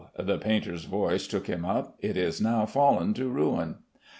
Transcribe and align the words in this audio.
the 0.17 0.39
painter's 0.39 0.85
voice 0.85 1.27
took 1.27 1.45
him 1.45 1.63
up, 1.63 1.95
"it 1.99 2.17
is 2.17 2.41
now 2.41 2.65
fall'n 2.65 3.13
to 3.13 3.29
ruin." 3.29 3.75